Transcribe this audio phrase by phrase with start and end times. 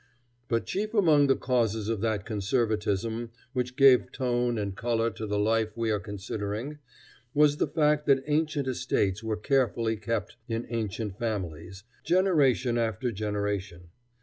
[0.47, 5.37] But chief among the causes of that conservatism which gave tone and color to the
[5.37, 6.79] life we are considering
[7.35, 13.91] was the fact that ancient estates were carefully kept in ancient families, generation after generation.